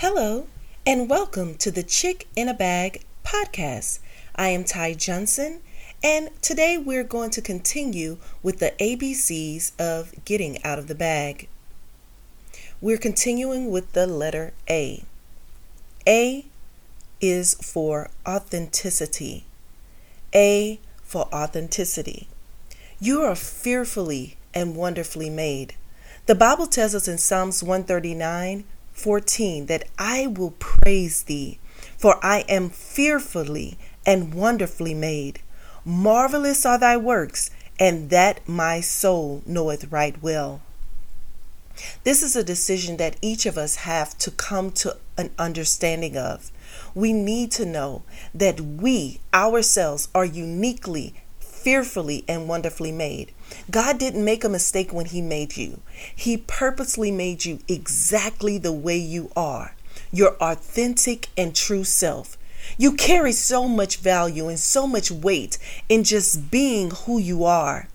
Hello, 0.00 0.46
and 0.86 1.10
welcome 1.10 1.56
to 1.56 1.72
the 1.72 1.82
Chick 1.82 2.28
in 2.36 2.48
a 2.48 2.54
Bag 2.54 3.02
podcast. 3.24 3.98
I 4.36 4.50
am 4.50 4.62
Ty 4.62 4.94
Johnson, 4.94 5.58
and 6.04 6.30
today 6.40 6.78
we're 6.78 7.02
going 7.02 7.30
to 7.30 7.42
continue 7.42 8.18
with 8.40 8.60
the 8.60 8.74
ABCs 8.78 9.72
of 9.76 10.14
getting 10.24 10.62
out 10.62 10.78
of 10.78 10.86
the 10.86 10.94
bag. 10.94 11.48
We're 12.80 12.96
continuing 12.96 13.72
with 13.72 13.92
the 13.92 14.06
letter 14.06 14.52
A. 14.70 15.02
A 16.06 16.46
is 17.20 17.54
for 17.54 18.08
authenticity. 18.24 19.46
A 20.32 20.78
for 21.02 21.26
authenticity. 21.34 22.28
You 23.00 23.22
are 23.22 23.34
fearfully 23.34 24.36
and 24.54 24.76
wonderfully 24.76 25.28
made. 25.28 25.74
The 26.26 26.36
Bible 26.36 26.68
tells 26.68 26.94
us 26.94 27.08
in 27.08 27.18
Psalms 27.18 27.64
139 27.64 28.62
14 28.98 29.66
that 29.66 29.84
I 29.98 30.26
will 30.26 30.50
praise 30.58 31.22
thee, 31.22 31.58
for 31.96 32.18
I 32.24 32.40
am 32.48 32.68
fearfully 32.68 33.78
and 34.04 34.34
wonderfully 34.34 34.94
made. 34.94 35.40
Marvelous 35.84 36.66
are 36.66 36.78
thy 36.78 36.96
works, 36.96 37.50
and 37.78 38.10
that 38.10 38.46
my 38.48 38.80
soul 38.80 39.42
knoweth 39.46 39.92
right 39.92 40.20
well. 40.20 40.60
This 42.02 42.24
is 42.24 42.34
a 42.34 42.42
decision 42.42 42.96
that 42.96 43.16
each 43.22 43.46
of 43.46 43.56
us 43.56 43.76
have 43.76 44.18
to 44.18 44.32
come 44.32 44.72
to 44.72 44.96
an 45.16 45.30
understanding 45.38 46.16
of. 46.16 46.50
We 46.94 47.12
need 47.12 47.52
to 47.52 47.64
know 47.64 48.02
that 48.34 48.60
we 48.60 49.20
ourselves 49.32 50.08
are 50.14 50.24
uniquely 50.24 51.14
fearfully 51.38 52.24
and 52.26 52.48
wonderfully 52.48 52.92
made. 52.92 53.32
God 53.70 53.98
didn't 53.98 54.24
make 54.24 54.44
a 54.44 54.48
mistake 54.48 54.92
when 54.92 55.06
He 55.06 55.20
made 55.20 55.56
you, 55.56 55.80
He 56.14 56.36
purposely 56.36 57.10
made 57.10 57.44
you 57.44 57.60
exactly 57.68 58.58
the 58.58 58.72
way 58.72 58.96
you 58.96 59.30
are, 59.36 59.74
your 60.12 60.36
authentic 60.36 61.28
and 61.36 61.54
true 61.54 61.84
self. 61.84 62.36
You 62.76 62.92
carry 62.92 63.32
so 63.32 63.66
much 63.66 63.98
value 63.98 64.48
and 64.48 64.58
so 64.58 64.86
much 64.86 65.10
weight 65.10 65.58
in 65.88 66.04
just 66.04 66.50
being 66.50 66.90
who 66.90 67.18
you 67.18 67.44
are. 67.44 67.88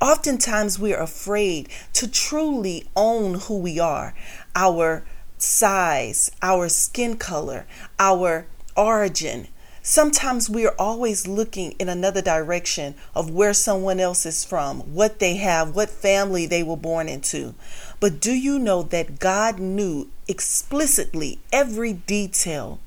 Oftentimes, 0.00 0.78
we're 0.78 1.00
afraid 1.00 1.68
to 1.94 2.08
truly 2.08 2.86
own 2.94 3.34
who 3.34 3.58
we 3.58 3.78
are 3.78 4.14
our 4.54 5.04
size, 5.38 6.30
our 6.42 6.68
skin 6.68 7.16
color, 7.16 7.66
our 7.98 8.46
origin, 8.76 9.48
Sometimes 9.88 10.50
we 10.50 10.66
are 10.66 10.74
always 10.80 11.28
looking 11.28 11.70
in 11.78 11.88
another 11.88 12.20
direction 12.20 12.96
of 13.14 13.30
where 13.30 13.54
someone 13.54 14.00
else 14.00 14.26
is 14.26 14.44
from, 14.44 14.80
what 14.80 15.20
they 15.20 15.36
have, 15.36 15.76
what 15.76 15.90
family 15.90 16.44
they 16.44 16.64
were 16.64 16.76
born 16.76 17.08
into. 17.08 17.54
But 18.00 18.18
do 18.18 18.32
you 18.32 18.58
know 18.58 18.82
that 18.82 19.20
God 19.20 19.60
knew 19.60 20.10
explicitly 20.26 21.38
every 21.52 21.92
detail? 21.92 22.80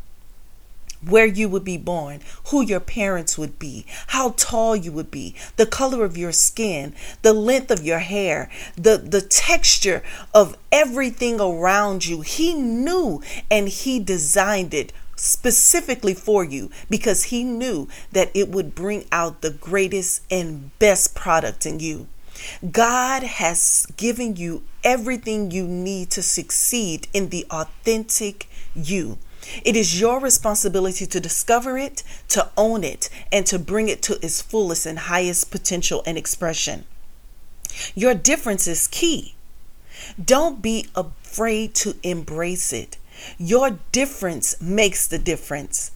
Where 1.02 1.25
you 1.25 1.47
would 1.47 1.64
be 1.64 1.78
born, 1.78 2.19
who 2.47 2.61
your 2.61 2.81
parents 2.81 3.38
would 3.38 3.58
be, 3.58 3.86
how 4.08 4.31
tall 4.31 4.75
you 4.75 4.91
would 4.91 5.09
be, 5.09 5.36
the 5.56 5.66
color 5.66 6.03
of 6.03 6.17
your 6.17 6.34
skin, 6.34 6.94
the 7.22 7.31
length 7.31 7.72
of 7.72 7.86
your 7.86 8.00
hair, 8.00 8.50
the, 8.75 8.97
the 8.97 9.22
texture 9.22 10.03
of 10.34 10.58
everything 10.69 11.39
around 11.39 12.08
you. 12.08 12.19
He 12.19 12.53
knew 12.53 13.23
and 13.50 13.69
He 13.69 14.02
designed 14.02 14.73
it 14.73 14.91
specifically 15.20 16.14
for 16.14 16.44
you 16.44 16.70
because 16.89 17.25
he 17.25 17.44
knew 17.44 17.88
that 18.12 18.31
it 18.34 18.50
would 18.50 18.75
bring 18.75 19.06
out 19.12 19.42
the 19.42 19.52
greatest 19.52 20.23
and 20.31 20.78
best 20.80 21.16
product 21.16 21.66
in 21.66 21.80
you. 21.80 22.08
God 22.72 23.23
has 23.23 23.86
given 23.97 24.36
you 24.38 24.64
everything 24.84 25.52
you 25.52 25.67
need 25.67 26.09
to 26.12 26.22
succeed 26.22 27.08
in 27.14 27.30
the 27.30 27.45
authentic 27.52 28.47
you. 28.73 29.17
It 29.64 29.75
is 29.75 30.00
your 30.00 30.20
responsibility 30.20 31.06
to 31.06 31.20
discover 31.20 31.78
it, 31.78 32.03
to 32.30 32.50
own 32.56 32.84
it, 32.84 33.09
and 33.31 33.45
to 33.47 33.59
bring 33.59 33.90
it 33.90 34.02
to 34.03 34.23
its 34.23 34.42
fullest 34.42 34.86
and 34.86 35.00
highest 35.00 35.52
potential 35.52 36.03
and 36.06 36.18
expression. 36.18 36.85
Your 37.96 38.13
difference 38.13 38.68
is 38.68 38.88
key. 38.88 39.35
Don't 40.24 40.62
be 40.62 40.88
afraid 40.96 41.74
to 41.75 41.96
embrace 42.03 42.72
it. 42.74 42.97
Your 43.38 43.80
difference 43.91 44.59
makes 44.62 45.07
the 45.07 45.18
difference. 45.18 45.91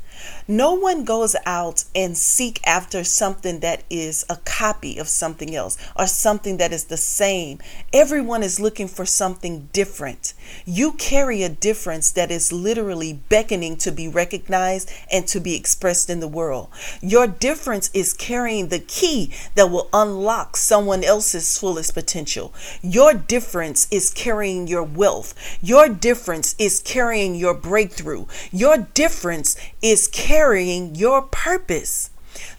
No 0.47 0.73
one 0.73 1.05
goes 1.05 1.35
out 1.45 1.85
and 1.95 2.17
seek 2.17 2.59
after 2.65 3.03
something 3.03 3.59
that 3.61 3.83
is 3.89 4.25
a 4.29 4.37
copy 4.37 4.97
of 4.97 5.07
something 5.07 5.55
else 5.55 5.77
or 5.95 6.07
something 6.07 6.57
that 6.57 6.73
is 6.73 6.85
the 6.85 6.97
same. 6.97 7.59
Everyone 7.93 8.43
is 8.43 8.59
looking 8.59 8.87
for 8.87 9.05
something 9.05 9.69
different. 9.71 10.33
You 10.65 10.93
carry 10.93 11.43
a 11.43 11.49
difference 11.49 12.11
that 12.11 12.31
is 12.31 12.51
literally 12.51 13.13
beckoning 13.13 13.77
to 13.77 13.91
be 13.91 14.07
recognized 14.07 14.91
and 15.11 15.27
to 15.27 15.39
be 15.39 15.55
expressed 15.55 16.09
in 16.09 16.19
the 16.19 16.27
world. 16.27 16.69
Your 17.01 17.27
difference 17.27 17.89
is 17.93 18.13
carrying 18.13 18.67
the 18.67 18.79
key 18.79 19.33
that 19.55 19.71
will 19.71 19.89
unlock 19.93 20.57
someone 20.57 21.03
else's 21.03 21.57
fullest 21.57 21.93
potential. 21.93 22.53
Your 22.81 23.13
difference 23.13 23.87
is 23.91 24.09
carrying 24.09 24.67
your 24.67 24.83
wealth. 24.83 25.33
Your 25.61 25.87
difference 25.87 26.55
is 26.59 26.81
carrying 26.81 27.35
your 27.35 27.53
breakthrough. 27.53 28.25
Your 28.51 28.77
difference 28.77 29.55
is 29.81 30.07
carrying 30.13 30.95
your 30.95 31.23
purpose. 31.23 32.09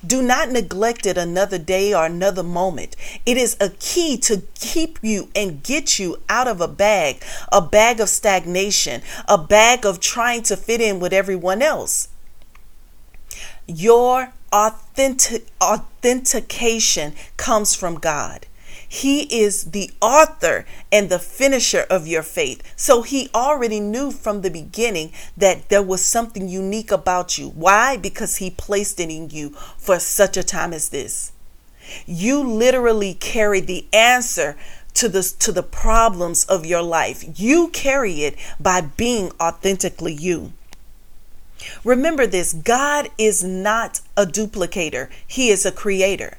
Do 0.07 0.23
not 0.23 0.51
neglect 0.51 1.07
it 1.07 1.17
another 1.17 1.59
day 1.59 1.95
or 1.95 2.05
another 2.05 2.43
moment. 2.43 2.95
It 3.25 3.39
is 3.39 3.57
a 3.59 3.71
key 3.71 4.19
to 4.19 4.43
keep 4.55 4.99
you 5.03 5.31
and 5.35 5.63
get 5.63 5.99
you 5.99 6.19
out 6.29 6.47
of 6.47 6.61
a 6.61 6.69
bag, 6.69 7.25
a 7.51 7.63
bag 7.63 8.01
of 8.01 8.11
stagnation, 8.11 9.01
a 9.27 9.39
bag 9.39 9.87
of 9.87 10.01
trying 10.01 10.43
to 10.45 10.57
fit 10.57 10.81
in 10.81 11.01
with 11.01 11.13
everyone 11.13 11.63
else. 11.63 12.09
Your 13.67 14.33
authentic 14.53 15.47
authentication 15.61 17.15
comes 17.37 17.75
from 17.75 17.99
God. 17.99 18.47
He 18.95 19.23
is 19.43 19.73
the 19.73 19.91
author 20.01 20.65
and 20.93 21.09
the 21.09 21.19
finisher 21.19 21.85
of 21.91 22.07
your 22.07 22.23
faith. 22.23 22.63
So 22.77 23.03
he 23.03 23.29
already 23.35 23.81
knew 23.81 24.13
from 24.13 24.43
the 24.43 24.53
beginning 24.53 25.11
that 25.37 25.69
there 25.69 25.83
was 25.83 26.05
something 26.05 26.49
unique 26.49 26.93
about 26.93 27.37
you. 27.37 27.49
Why? 27.49 27.97
Because 27.97 28.37
he 28.37 28.51
placed 28.51 29.01
it 29.01 29.11
in 29.11 29.31
you 29.31 29.51
for 29.79 29.99
such 29.99 30.37
a 30.37 30.45
time 30.45 30.73
as 30.73 30.91
this. 30.91 31.33
You 32.07 32.41
literally 32.45 33.15
carry 33.15 33.59
the 33.59 33.85
answer 33.93 34.57
to 34.95 35.09
the 35.09 35.25
to 35.41 35.51
the 35.51 35.65
problems 35.65 36.45
of 36.45 36.65
your 36.65 36.83
life. 36.83 37.25
You 37.37 37.71
carry 37.71 38.23
it 38.23 38.37
by 38.61 38.81
being 38.81 39.33
authentically 39.41 40.15
you. 40.15 40.53
Remember 41.83 42.29
this, 42.29 42.53
God 42.53 43.09
is 43.19 43.43
not 43.43 44.03
a 44.17 44.25
duplicator. 44.25 45.09
He 45.27 45.51
is 45.51 45.67
a 45.67 45.73
creator. 45.73 46.39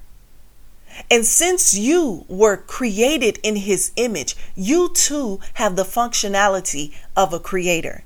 And 1.10 1.26
since 1.26 1.74
you 1.74 2.26
were 2.28 2.58
created 2.58 3.40
in 3.44 3.58
his 3.58 3.92
image, 3.96 4.36
you 4.56 4.90
too 4.94 5.40
have 5.56 5.76
the 5.76 5.84
functionality 5.84 6.94
of 7.16 7.34
a 7.34 7.40
creator. 7.40 8.04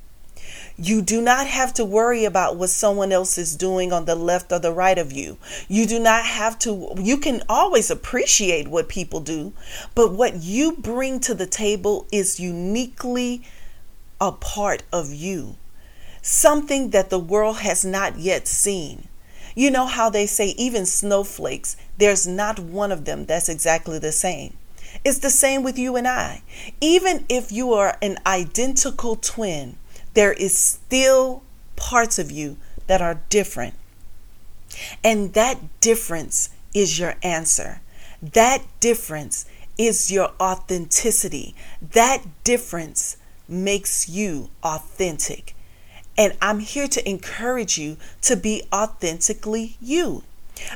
You 0.82 1.02
do 1.02 1.22
not 1.22 1.46
have 1.46 1.74
to 1.74 1.84
worry 1.84 2.24
about 2.24 2.56
what 2.56 2.70
someone 2.70 3.12
else 3.12 3.38
is 3.38 3.58
doing 3.58 3.92
on 3.92 4.06
the 4.06 4.16
left 4.16 4.50
or 4.54 4.60
the 4.60 4.72
right 4.72 4.98
of 4.98 5.12
you. 5.12 5.38
You 5.68 5.86
do 5.86 6.00
not 6.00 6.26
have 6.26 6.58
to, 6.60 6.94
you 6.98 7.18
can 7.18 7.44
always 7.50 7.92
appreciate 7.92 8.70
what 8.70 8.88
people 8.88 9.20
do, 9.20 9.52
but 9.94 10.14
what 10.14 10.42
you 10.42 10.78
bring 10.78 11.20
to 11.22 11.34
the 11.34 11.46
table 11.46 12.08
is 12.14 12.40
uniquely 12.40 13.44
a 14.22 14.32
part 14.32 14.84
of 14.94 15.14
you, 15.14 15.58
something 16.22 16.92
that 16.92 17.10
the 17.10 17.20
world 17.20 17.58
has 17.58 17.84
not 17.84 18.18
yet 18.18 18.48
seen. 18.48 19.09
You 19.56 19.72
know 19.72 19.86
how 19.86 20.10
they 20.10 20.26
say 20.26 20.50
even 20.50 20.86
snowflakes, 20.86 21.76
there's 21.98 22.28
not 22.28 22.60
one 22.60 22.92
of 22.92 23.06
them 23.06 23.26
that's 23.26 23.50
exactly 23.50 24.00
the 24.00 24.12
same. 24.12 24.56
It's 25.04 25.20
the 25.20 25.30
same 25.30 25.64
with 25.64 25.78
you 25.78 25.96
and 25.96 26.08
I. 26.08 26.42
Even 26.82 27.26
if 27.30 27.52
you 27.52 27.74
are 27.74 27.98
an 28.02 28.18
identical 28.26 29.16
twin, 29.16 29.78
there 30.14 30.34
is 30.34 30.58
still 30.58 31.44
parts 31.76 32.20
of 32.20 32.32
you 32.32 32.58
that 32.88 33.02
are 33.02 33.22
different. 33.30 33.76
And 35.04 35.34
that 35.34 35.58
difference 35.82 36.50
is 36.74 37.00
your 37.00 37.16
answer. 37.24 37.82
That 38.22 38.64
difference 38.80 39.46
is 39.78 40.12
your 40.12 40.32
authenticity. 40.40 41.56
That 41.82 42.24
difference 42.44 43.18
makes 43.48 44.10
you 44.10 44.50
authentic. 44.64 45.56
And 46.20 46.34
I'm 46.42 46.60
here 46.60 46.90
to 46.90 47.10
encourage 47.10 47.78
you 47.78 47.96
to 48.24 48.36
be 48.36 48.64
authentically 48.74 49.78
you. 49.82 50.24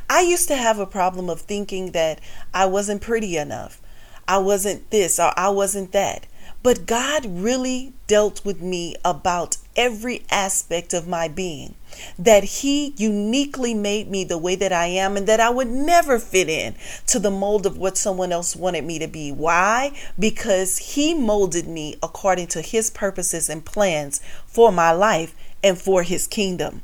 I 0.10 0.22
used 0.22 0.48
to 0.48 0.56
have 0.56 0.80
a 0.80 0.86
problem 0.86 1.30
of 1.30 1.42
thinking 1.42 1.92
that 1.92 2.22
I 2.54 2.66
wasn't 2.66 3.02
pretty 3.02 3.36
enough. 3.36 3.82
I 4.26 4.38
wasn't 4.38 4.90
this 4.90 5.20
or 5.20 5.34
I 5.36 5.50
wasn't 5.50 5.92
that. 5.92 6.28
But 6.64 6.86
God 6.86 7.26
really 7.26 7.92
dealt 8.08 8.46
with 8.46 8.62
me 8.62 8.96
about 9.04 9.58
every 9.76 10.24
aspect 10.32 10.94
of 10.94 11.08
my 11.08 11.28
being. 11.28 11.76
That 12.18 12.44
He 12.44 12.94
uniquely 12.96 13.74
made 13.74 14.10
me 14.10 14.24
the 14.24 14.38
way 14.38 14.56
that 14.56 14.72
I 14.72 14.86
am, 14.88 15.18
and 15.18 15.28
that 15.28 15.42
I 15.42 15.50
would 15.50 15.68
never 15.68 16.20
fit 16.20 16.48
in 16.48 16.76
to 17.08 17.20
the 17.20 17.30
mold 17.30 17.66
of 17.66 17.78
what 17.78 17.98
someone 17.98 18.32
else 18.32 18.56
wanted 18.56 18.86
me 18.86 18.98
to 19.00 19.08
be. 19.08 19.30
Why? 19.32 19.92
Because 20.18 20.78
He 20.78 21.14
molded 21.14 21.68
me 21.68 21.98
according 22.02 22.48
to 22.48 22.62
His 22.62 22.90
purposes 22.90 23.50
and 23.50 23.66
plans 23.66 24.22
for 24.48 24.72
my 24.72 24.92
life 24.92 25.36
and 25.62 25.78
for 25.78 26.04
His 26.04 26.28
kingdom. 26.28 26.82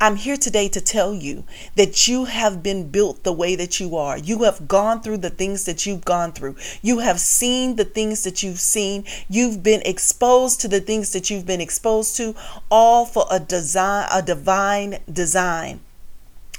I'm 0.00 0.14
here 0.14 0.36
today 0.36 0.68
to 0.68 0.80
tell 0.80 1.12
you 1.12 1.42
that 1.74 2.06
you 2.06 2.26
have 2.26 2.62
been 2.62 2.88
built 2.88 3.24
the 3.24 3.32
way 3.32 3.56
that 3.56 3.80
you 3.80 3.96
are. 3.96 4.16
You 4.16 4.44
have 4.44 4.68
gone 4.68 5.00
through 5.00 5.16
the 5.18 5.30
things 5.30 5.64
that 5.64 5.86
you've 5.86 6.04
gone 6.04 6.30
through. 6.30 6.54
You 6.82 7.00
have 7.00 7.18
seen 7.18 7.74
the 7.74 7.84
things 7.84 8.22
that 8.22 8.40
you've 8.40 8.60
seen. 8.60 9.04
You've 9.28 9.64
been 9.64 9.82
exposed 9.84 10.60
to 10.60 10.68
the 10.68 10.80
things 10.80 11.10
that 11.14 11.30
you've 11.30 11.46
been 11.46 11.60
exposed 11.60 12.14
to, 12.18 12.36
all 12.70 13.06
for 13.06 13.26
a 13.28 13.40
design, 13.40 14.08
a 14.12 14.22
divine 14.22 15.00
design. 15.12 15.80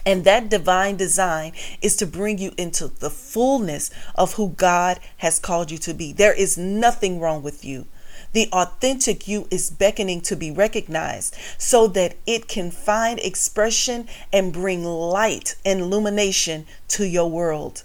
And 0.06 0.25
that 0.25 0.50
divine 0.50 0.97
design 0.97 1.53
is 1.81 1.95
to 1.97 2.06
bring 2.06 2.39
you 2.39 2.51
into 2.57 2.89
the 2.89 3.09
fullness 3.09 3.89
of 4.15 4.33
who 4.33 4.50
God 4.50 5.00
has 5.18 5.39
called 5.39 5.71
you 5.71 5.77
to 5.77 5.94
be. 5.94 6.12
There 6.12 6.33
is 6.33 6.57
nothing 6.57 7.21
wrong 7.21 7.41
with 7.41 7.63
you. 7.63 7.86
The 8.33 8.47
authentic 8.51 9.27
you 9.27 9.47
is 9.49 9.69
beckoning 9.71 10.21
to 10.21 10.35
be 10.35 10.51
recognized 10.51 11.35
so 11.57 11.87
that 11.87 12.15
it 12.27 12.47
can 12.47 12.71
find 12.71 13.19
expression 13.19 14.07
and 14.31 14.53
bring 14.53 14.83
light 14.83 15.55
and 15.65 15.79
illumination 15.79 16.67
to 16.89 17.05
your 17.05 17.29
world. 17.29 17.83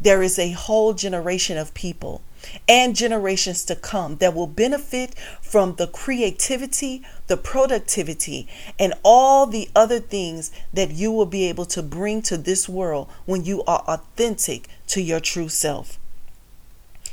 There 0.00 0.22
is 0.22 0.38
a 0.38 0.52
whole 0.52 0.94
generation 0.94 1.56
of 1.58 1.74
people 1.74 2.22
and 2.68 2.96
generations 2.96 3.64
to 3.66 3.76
come 3.76 4.16
that 4.16 4.34
will 4.34 4.46
benefit 4.46 5.14
from 5.42 5.74
the 5.74 5.86
creativity, 5.86 7.02
the 7.26 7.36
productivity, 7.36 8.48
and 8.78 8.94
all 9.02 9.46
the 9.46 9.68
other 9.76 10.00
things 10.00 10.50
that 10.72 10.90
you 10.90 11.12
will 11.12 11.26
be 11.26 11.48
able 11.48 11.66
to 11.66 11.82
bring 11.82 12.22
to 12.22 12.38
this 12.38 12.68
world 12.68 13.08
when 13.26 13.44
you 13.44 13.62
are 13.64 13.84
authentic 13.86 14.68
to 14.86 15.02
your 15.02 15.20
true 15.20 15.48
self. 15.48 15.98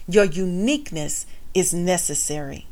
Your 0.07 0.23
uniqueness 0.23 1.25
is 1.53 1.73
necessary. 1.73 2.67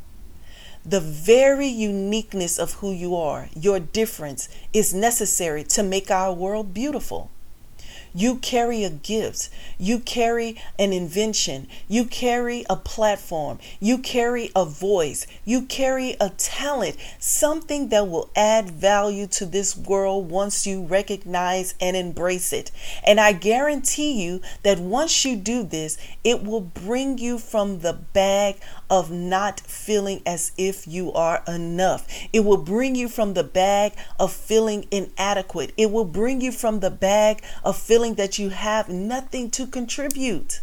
The 0.84 1.00
very 1.00 1.66
uniqueness 1.66 2.58
of 2.58 2.74
who 2.74 2.92
you 2.92 3.16
are, 3.16 3.48
your 3.56 3.80
difference, 3.80 4.48
is 4.72 4.94
necessary 4.94 5.64
to 5.64 5.82
make 5.82 6.10
our 6.10 6.32
world 6.32 6.72
beautiful. 6.72 7.30
You 8.16 8.36
carry 8.36 8.82
a 8.82 8.88
gift. 8.88 9.50
You 9.76 9.98
carry 9.98 10.56
an 10.78 10.94
invention. 10.94 11.68
You 11.86 12.06
carry 12.06 12.64
a 12.70 12.74
platform. 12.74 13.58
You 13.78 13.98
carry 13.98 14.50
a 14.56 14.64
voice. 14.64 15.26
You 15.44 15.60
carry 15.60 16.16
a 16.18 16.30
talent, 16.30 16.96
something 17.18 17.90
that 17.90 18.08
will 18.08 18.30
add 18.34 18.70
value 18.70 19.26
to 19.26 19.44
this 19.44 19.76
world 19.76 20.30
once 20.30 20.66
you 20.66 20.84
recognize 20.84 21.74
and 21.78 21.94
embrace 21.94 22.54
it. 22.54 22.70
And 23.04 23.20
I 23.20 23.32
guarantee 23.32 24.24
you 24.24 24.40
that 24.62 24.78
once 24.78 25.26
you 25.26 25.36
do 25.36 25.62
this, 25.62 25.98
it 26.24 26.42
will 26.42 26.62
bring 26.62 27.18
you 27.18 27.36
from 27.38 27.80
the 27.80 27.92
bag 27.92 28.56
of 28.90 29.10
not 29.10 29.60
feeling 29.60 30.22
as 30.26 30.52
if 30.56 30.86
you 30.86 31.12
are 31.12 31.42
enough. 31.46 32.06
It 32.32 32.40
will 32.40 32.56
bring 32.56 32.94
you 32.94 33.08
from 33.08 33.34
the 33.34 33.44
bag 33.44 33.92
of 34.18 34.32
feeling 34.32 34.86
inadequate. 34.90 35.72
It 35.76 35.90
will 35.90 36.04
bring 36.04 36.40
you 36.40 36.52
from 36.52 36.80
the 36.80 36.90
bag 36.90 37.42
of 37.64 37.76
feeling 37.76 38.14
that 38.14 38.38
you 38.38 38.50
have 38.50 38.88
nothing 38.88 39.50
to 39.52 39.66
contribute. 39.66 40.60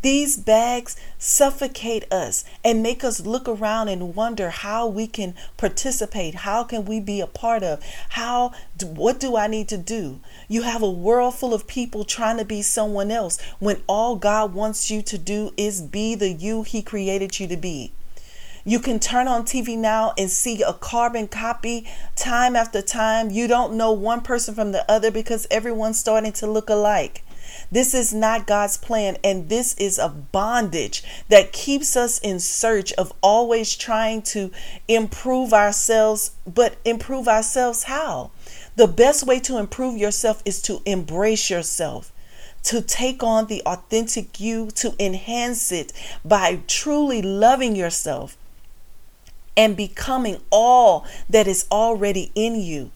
These 0.00 0.36
bags 0.36 0.96
suffocate 1.18 2.10
us 2.12 2.44
and 2.64 2.82
make 2.82 3.02
us 3.02 3.20
look 3.20 3.48
around 3.48 3.88
and 3.88 4.14
wonder 4.14 4.50
how 4.50 4.86
we 4.86 5.08
can 5.08 5.34
participate. 5.56 6.36
How 6.36 6.62
can 6.62 6.84
we 6.84 7.00
be 7.00 7.20
a 7.20 7.26
part 7.26 7.64
of? 7.64 7.82
How 8.10 8.52
what 8.80 9.18
do 9.18 9.36
I 9.36 9.48
need 9.48 9.68
to 9.68 9.78
do? 9.78 10.20
You 10.46 10.62
have 10.62 10.82
a 10.82 10.90
world 10.90 11.34
full 11.34 11.52
of 11.52 11.66
people 11.66 12.04
trying 12.04 12.38
to 12.38 12.44
be 12.44 12.62
someone 12.62 13.10
else 13.10 13.40
when 13.58 13.82
all 13.88 14.14
God 14.14 14.54
wants 14.54 14.88
you 14.88 15.02
to 15.02 15.18
do 15.18 15.52
is 15.56 15.82
be 15.82 16.14
the 16.14 16.30
you 16.30 16.62
he 16.62 16.80
created 16.80 17.40
you 17.40 17.48
to 17.48 17.56
be. 17.56 17.92
You 18.64 18.78
can 18.78 19.00
turn 19.00 19.26
on 19.26 19.44
TV 19.44 19.78
now 19.78 20.12
and 20.18 20.30
see 20.30 20.62
a 20.62 20.74
carbon 20.74 21.26
copy 21.26 21.88
time 22.14 22.54
after 22.54 22.82
time. 22.82 23.30
You 23.30 23.48
don't 23.48 23.74
know 23.74 23.92
one 23.92 24.20
person 24.20 24.54
from 24.54 24.72
the 24.72 24.88
other 24.90 25.10
because 25.10 25.46
everyone's 25.50 25.98
starting 25.98 26.32
to 26.32 26.46
look 26.46 26.68
alike. 26.68 27.24
This 27.70 27.94
is 27.94 28.14
not 28.14 28.46
God's 28.46 28.76
plan, 28.76 29.18
and 29.22 29.48
this 29.48 29.74
is 29.74 29.98
a 29.98 30.08
bondage 30.08 31.02
that 31.28 31.52
keeps 31.52 31.96
us 31.96 32.18
in 32.18 32.40
search 32.40 32.92
of 32.94 33.12
always 33.22 33.74
trying 33.74 34.22
to 34.22 34.50
improve 34.86 35.52
ourselves. 35.52 36.32
But 36.46 36.76
improve 36.84 37.28
ourselves 37.28 37.84
how? 37.84 38.30
The 38.76 38.88
best 38.88 39.26
way 39.26 39.40
to 39.40 39.58
improve 39.58 39.96
yourself 39.96 40.42
is 40.44 40.62
to 40.62 40.80
embrace 40.86 41.50
yourself 41.50 42.12
to 42.64 42.82
take 42.82 43.22
on 43.22 43.46
the 43.46 43.62
authentic 43.64 44.40
you, 44.40 44.70
to 44.72 44.94
enhance 44.98 45.72
it 45.72 45.92
by 46.24 46.60
truly 46.66 47.22
loving 47.22 47.76
yourself 47.76 48.36
and 49.56 49.76
becoming 49.76 50.38
all 50.50 51.06
that 51.28 51.46
is 51.46 51.66
already 51.70 52.30
in 52.34 52.60
you. 52.60 52.90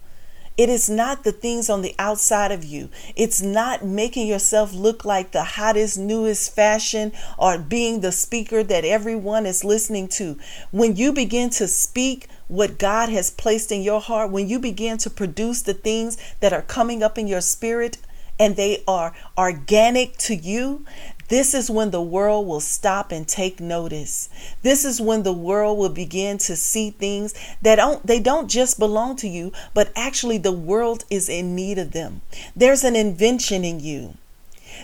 It 0.59 0.69
is 0.69 0.91
not 0.91 1.25
the 1.25 1.33
things 1.33 1.71
on 1.71 1.81
the 1.83 1.95
outside 1.99 2.53
of 2.53 2.63
you. 2.65 2.91
It's 3.17 3.41
not 3.41 3.85
making 3.85 4.27
yourself 4.27 4.75
look 4.75 5.05
like 5.05 5.33
the 5.33 5.45
hottest, 5.45 5.99
newest 5.99 6.55
fashion 6.55 7.13
or 7.39 7.57
being 7.59 8.01
the 8.01 8.13
speaker 8.13 8.63
that 8.63 8.85
everyone 8.85 9.47
is 9.47 9.65
listening 9.65 10.09
to. 10.09 10.39
When 10.71 10.97
you 10.97 11.13
begin 11.13 11.49
to 11.51 11.67
speak 11.67 12.29
what 12.49 12.79
God 12.79 13.09
has 13.09 13.31
placed 13.31 13.73
in 13.73 13.83
your 13.83 14.01
heart, 14.01 14.31
when 14.31 14.49
you 14.49 14.59
begin 14.59 14.99
to 14.99 15.11
produce 15.11 15.63
the 15.63 15.75
things 15.75 16.19
that 16.41 16.53
are 16.53 16.63
coming 16.63 17.03
up 17.03 17.17
in 17.17 17.27
your 17.27 17.41
spirit, 17.41 17.97
and 18.39 18.57
they 18.57 18.83
are 18.89 19.15
organic 19.39 20.17
to 20.17 20.35
you, 20.35 20.85
this 21.33 21.55
is 21.55 21.71
when 21.71 21.93
the 21.93 22.03
world 22.03 22.47
will 22.47 22.61
stop 22.61 23.11
and 23.11 23.27
take 23.27 23.59
notice. 23.59 24.29
This 24.61 24.85
is 24.85 25.01
when 25.01 25.23
the 25.23 25.33
world 25.33 25.79
will 25.79 25.89
begin 25.89 26.37
to 26.37 26.55
see 26.55 26.91
things 26.91 27.33
that 27.63 27.77
don't 27.77 28.07
they 28.07 28.21
don't 28.21 28.51
just 28.51 28.79
belong 28.79 29.17
to 29.17 29.29
you, 29.29 29.51
but 29.73 29.91
actually 29.97 30.37
the 30.37 30.53
world 30.53 31.07
is 31.09 31.31
in 31.31 31.55
need 31.55 31.79
of 31.79 31.93
them. 31.93 32.21
There's 32.55 32.85
an 32.85 32.97
invention 32.97 33.65
in 33.65 33.81
you. 33.81 34.19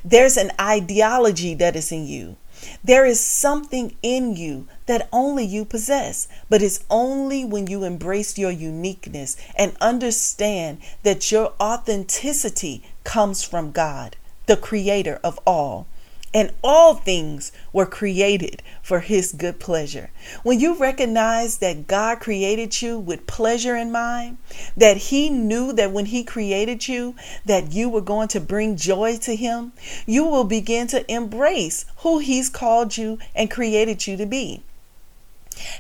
There's 0.03 0.39
an 0.39 0.51
ideology 0.59 1.53
that 1.53 1.77
is 1.77 1.93
in 1.93 2.07
you. 2.07 2.39
There 2.83 3.05
is 3.05 3.21
something 3.21 3.95
in 4.03 4.35
you 4.35 4.69
that 4.87 5.07
only 5.13 5.45
you 5.45 5.67
possess, 5.67 6.29
but 6.49 6.63
it's 6.63 6.83
only 6.89 7.45
when 7.45 7.67
you 7.67 7.85
embrace 7.85 8.39
your 8.39 8.51
uniqueness 8.51 9.37
and 9.55 9.77
understand 9.83 10.79
that 11.03 11.31
your 11.31 11.53
authenticity 11.61 12.85
comes 13.05 13.43
from 13.43 13.71
God, 13.71 14.17
the 14.47 14.57
creator 14.57 15.21
of 15.23 15.39
all 15.47 15.87
and 16.35 16.53
all 16.63 16.95
things 16.95 17.53
were 17.73 17.87
created 17.87 18.63
for 18.83 19.01
his 19.01 19.33
good 19.33 19.59
pleasure. 19.59 20.11
When 20.43 20.61
you 20.61 20.75
recognize 20.75 21.59
that 21.59 21.87
God 21.87 22.21
created 22.21 22.83
you 22.83 22.99
with 22.99 23.27
pleasure 23.27 23.77
in 23.77 23.91
mind, 23.91 24.39
that 24.77 24.97
he 24.97 25.31
knew 25.31 25.73
that 25.73 25.93
when 25.93 26.07
he 26.07 26.25
created 26.25 26.87
you 26.87 27.15
that 27.47 27.73
you 27.73 27.89
were 27.89 28.01
going 28.01 28.29
to 28.29 28.41
bring 28.41 28.77
joy 28.77 29.17
to 29.19 29.35
him, 29.35 29.73
you 30.07 30.25
will 30.25 30.45
begin 30.45 30.87
to 30.89 31.11
embrace 31.11 31.87
who 31.99 32.19
he's 32.19 32.51
called 32.51 32.97
you 32.97 33.19
and 33.35 33.51
created 33.51 34.07
you 34.07 34.17
to 34.17 34.27
be. 34.27 34.63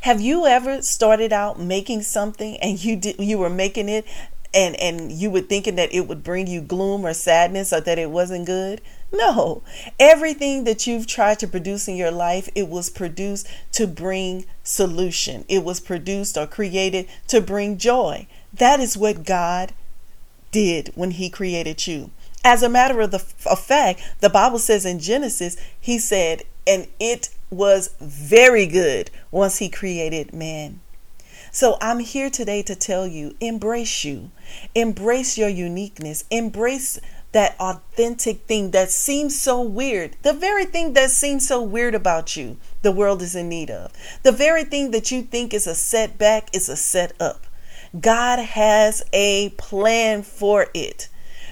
Have 0.03 0.21
you 0.21 0.47
ever 0.47 0.83
started 0.83 1.33
out 1.33 1.61
making 1.61 2.03
something 2.03 2.57
and 2.57 2.83
you 2.83 2.97
did 2.97 3.21
you 3.21 3.39
were 3.39 3.51
making 3.51 3.89
it 3.89 4.05
and 4.55 4.77
and 4.77 5.13
you 5.13 5.31
were 5.31 5.41
thinking 5.41 5.77
that 5.77 5.93
it 5.93 6.09
would 6.09 6.23
bring 6.23 6.47
you 6.47 6.61
gloom 6.61 7.05
or 7.05 7.15
sadness 7.15 7.73
or 7.73 7.81
that 7.81 7.99
it 7.99 8.11
wasn't 8.11 8.47
good? 8.47 8.81
No. 9.13 9.63
Everything 9.99 10.65
that 10.65 10.87
you've 10.87 11.07
tried 11.07 11.39
to 11.41 11.49
produce 11.49 11.89
in 11.89 11.97
your 11.97 12.11
life, 12.11 12.49
it 12.55 12.69
was 12.69 12.91
produced 12.91 13.47
to 13.73 13.87
bring 13.87 14.45
solution. 14.63 15.45
It 15.49 15.65
was 15.65 15.81
produced 15.81 16.37
or 16.37 16.47
created 16.47 17.09
to 17.29 17.41
bring 17.41 17.79
joy. 17.79 18.27
That 18.53 18.81
is 18.81 18.97
what 18.97 19.25
God 19.25 19.73
did 20.51 20.93
when 20.95 21.13
he 21.13 21.31
created 21.31 21.87
you. 21.87 22.11
As 22.45 22.63
a 22.63 22.69
matter 22.69 23.01
of 23.01 23.11
the 23.11 23.25
of 23.47 23.61
fact, 23.61 24.01
the 24.21 24.31
Bible 24.31 24.59
says 24.59 24.85
in 24.85 25.01
Genesis, 25.01 25.57
he 25.81 25.99
said, 25.99 26.43
and 26.67 26.87
it 27.01 27.31
was 27.51 27.91
very 28.01 28.67
good 28.67 29.11
once 29.31 29.59
he 29.59 29.69
created 29.69 30.33
man. 30.33 30.81
So 31.51 31.79
I'm 31.81 32.01
here 32.01 32.31
today 32.31 32.63
to 32.63 32.75
tell 32.75 33.07
you 33.07 33.35
embrace 33.41 34.05
you, 34.05 34.31
embrace 34.75 35.39
your 35.39 35.49
uniqueness, 35.49 36.25
embrace 36.31 37.01
that 37.33 37.57
authentic 37.61 38.47
thing 38.47 38.71
that 38.71 38.91
seems 38.91 39.39
so 39.39 39.61
weird, 39.61 40.17
the 40.23 40.33
very 40.33 40.65
thing 40.65 40.95
that 40.95 41.11
seems 41.11 41.47
so 41.47 41.63
weird 41.63 41.95
about 41.95 42.37
you, 42.37 42.57
the 42.83 42.93
world 42.93 43.23
is 43.23 43.35
in 43.35 43.49
need 43.49 43.71
of. 43.71 43.93
The 44.23 44.33
very 44.33 44.65
thing 44.65 44.91
that 44.93 45.11
you 45.11 45.23
think 45.23 45.53
is 45.53 45.67
a 45.67 45.75
setback 45.75 46.55
is 46.55 46.69
a 46.69 46.77
setup. 46.77 47.47
God 47.99 48.39
has 48.39 49.03
a 49.13 49.51
plan 49.51 50.23
for 50.23 50.67
it. 50.75 51.09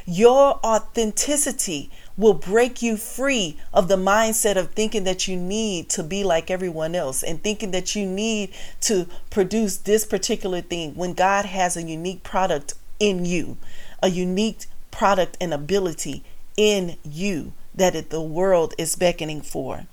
Your 0.06 0.60
authenticity 0.64 1.90
will 2.16 2.34
break 2.34 2.80
you 2.80 2.96
free 2.96 3.58
of 3.72 3.88
the 3.88 3.96
mindset 3.96 4.56
of 4.56 4.70
thinking 4.70 5.04
that 5.04 5.28
you 5.28 5.36
need 5.36 5.88
to 5.90 6.02
be 6.02 6.24
like 6.24 6.50
everyone 6.50 6.94
else 6.94 7.22
and 7.22 7.42
thinking 7.42 7.70
that 7.72 7.94
you 7.94 8.06
need 8.06 8.50
to 8.80 9.06
produce 9.30 9.76
this 9.76 10.04
particular 10.04 10.60
thing 10.60 10.94
when 10.94 11.12
God 11.12 11.44
has 11.44 11.76
a 11.76 11.82
unique 11.82 12.22
product 12.22 12.74
in 12.98 13.24
you, 13.24 13.58
a 14.02 14.08
unique 14.08 14.66
product 14.90 15.36
and 15.40 15.52
ability 15.52 16.24
in 16.56 16.96
you 17.04 17.52
that 17.74 17.94
it, 17.94 18.08
the 18.08 18.22
world 18.22 18.72
is 18.78 18.96
beckoning 18.96 19.42
for. 19.42 19.86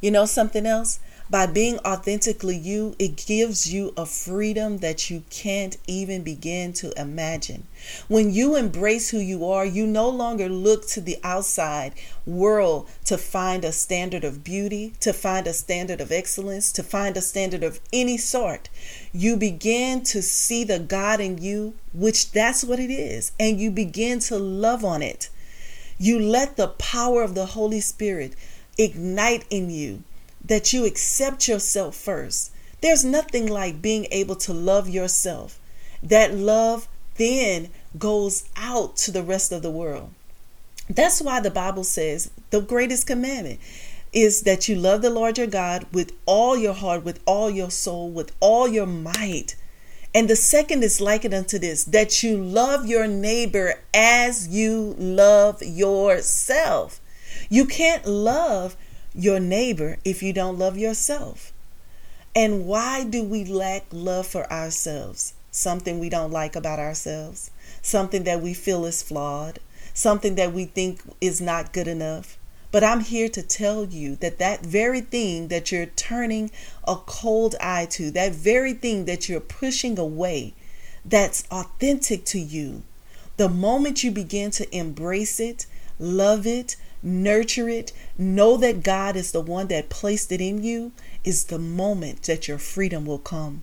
You 0.00 0.10
know 0.10 0.26
something 0.26 0.66
else? 0.66 1.00
By 1.30 1.46
being 1.46 1.78
authentically 1.86 2.56
you, 2.56 2.96
it 2.98 3.16
gives 3.24 3.72
you 3.72 3.94
a 3.96 4.04
freedom 4.04 4.78
that 4.78 5.10
you 5.10 5.22
can't 5.30 5.76
even 5.86 6.24
begin 6.24 6.72
to 6.72 6.92
imagine. 7.00 7.68
When 8.08 8.32
you 8.32 8.56
embrace 8.56 9.10
who 9.10 9.20
you 9.20 9.46
are, 9.46 9.64
you 9.64 9.86
no 9.86 10.08
longer 10.08 10.48
look 10.48 10.88
to 10.88 11.00
the 11.00 11.18
outside 11.22 11.94
world 12.26 12.88
to 13.04 13.16
find 13.16 13.64
a 13.64 13.70
standard 13.70 14.24
of 14.24 14.42
beauty, 14.42 14.94
to 14.98 15.12
find 15.12 15.46
a 15.46 15.52
standard 15.52 16.00
of 16.00 16.10
excellence, 16.10 16.72
to 16.72 16.82
find 16.82 17.16
a 17.16 17.22
standard 17.22 17.62
of 17.62 17.78
any 17.92 18.16
sort. 18.16 18.68
You 19.12 19.36
begin 19.36 20.02
to 20.06 20.22
see 20.22 20.64
the 20.64 20.80
God 20.80 21.20
in 21.20 21.38
you, 21.38 21.74
which 21.92 22.32
that's 22.32 22.64
what 22.64 22.80
it 22.80 22.90
is, 22.90 23.30
and 23.38 23.60
you 23.60 23.70
begin 23.70 24.18
to 24.20 24.36
love 24.36 24.84
on 24.84 25.00
it. 25.00 25.30
You 25.96 26.18
let 26.18 26.56
the 26.56 26.68
power 26.68 27.22
of 27.22 27.36
the 27.36 27.46
Holy 27.46 27.80
Spirit 27.80 28.34
ignite 28.76 29.44
in 29.48 29.70
you 29.70 30.02
that 30.44 30.72
you 30.72 30.84
accept 30.84 31.48
yourself 31.48 31.94
first. 31.94 32.52
There's 32.80 33.04
nothing 33.04 33.46
like 33.46 33.82
being 33.82 34.06
able 34.10 34.36
to 34.36 34.52
love 34.52 34.88
yourself. 34.88 35.60
That 36.02 36.34
love 36.34 36.88
then 37.16 37.68
goes 37.98 38.48
out 38.56 38.96
to 38.98 39.10
the 39.10 39.22
rest 39.22 39.52
of 39.52 39.62
the 39.62 39.70
world. 39.70 40.10
That's 40.88 41.20
why 41.20 41.40
the 41.40 41.50
Bible 41.50 41.84
says 41.84 42.30
the 42.50 42.60
greatest 42.60 43.06
commandment 43.06 43.60
is 44.12 44.42
that 44.42 44.68
you 44.68 44.74
love 44.74 45.02
the 45.02 45.10
Lord 45.10 45.38
your 45.38 45.46
God 45.46 45.86
with 45.92 46.12
all 46.26 46.56
your 46.56 46.72
heart, 46.72 47.04
with 47.04 47.20
all 47.26 47.48
your 47.48 47.70
soul, 47.70 48.10
with 48.10 48.32
all 48.40 48.66
your 48.66 48.86
might. 48.86 49.54
And 50.12 50.28
the 50.28 50.34
second 50.34 50.82
is 50.82 51.00
likened 51.00 51.34
unto 51.34 51.58
this 51.58 51.84
that 51.84 52.22
you 52.22 52.36
love 52.36 52.86
your 52.86 53.06
neighbor 53.06 53.74
as 53.94 54.48
you 54.48 54.96
love 54.98 55.62
yourself. 55.62 57.00
You 57.48 57.66
can't 57.66 58.04
love 58.04 58.76
your 59.14 59.40
neighbor 59.40 59.98
if 60.04 60.22
you 60.22 60.32
don't 60.32 60.58
love 60.58 60.78
yourself. 60.78 61.52
And 62.34 62.66
why 62.66 63.04
do 63.04 63.24
we 63.24 63.44
lack 63.44 63.86
love 63.90 64.26
for 64.26 64.50
ourselves? 64.52 65.34
Something 65.50 65.98
we 65.98 66.08
don't 66.08 66.30
like 66.30 66.54
about 66.54 66.78
ourselves, 66.78 67.50
something 67.82 68.22
that 68.22 68.40
we 68.40 68.54
feel 68.54 68.84
is 68.84 69.02
flawed, 69.02 69.58
something 69.92 70.36
that 70.36 70.52
we 70.52 70.64
think 70.64 71.00
is 71.20 71.40
not 71.40 71.72
good 71.72 71.88
enough. 71.88 72.38
But 72.72 72.84
I'm 72.84 73.00
here 73.00 73.28
to 73.30 73.42
tell 73.42 73.84
you 73.84 74.14
that 74.16 74.38
that 74.38 74.64
very 74.64 75.00
thing 75.00 75.48
that 75.48 75.72
you're 75.72 75.86
turning 75.86 76.52
a 76.86 76.94
cold 76.94 77.56
eye 77.60 77.86
to, 77.90 78.12
that 78.12 78.32
very 78.32 78.74
thing 78.74 79.06
that 79.06 79.28
you're 79.28 79.40
pushing 79.40 79.98
away, 79.98 80.54
that's 81.04 81.42
authentic 81.50 82.24
to 82.26 82.38
you, 82.38 82.84
the 83.38 83.48
moment 83.48 84.04
you 84.04 84.12
begin 84.12 84.52
to 84.52 84.76
embrace 84.76 85.40
it, 85.40 85.66
love 85.98 86.46
it, 86.46 86.76
nurture 87.02 87.68
it, 87.68 87.92
know 88.18 88.56
that 88.56 88.82
God 88.82 89.16
is 89.16 89.32
the 89.32 89.40
one 89.40 89.68
that 89.68 89.88
placed 89.88 90.32
it 90.32 90.40
in 90.40 90.62
you, 90.62 90.92
is 91.24 91.44
the 91.44 91.58
moment 91.58 92.22
that 92.24 92.48
your 92.48 92.58
freedom 92.58 93.06
will 93.06 93.18
come. 93.18 93.62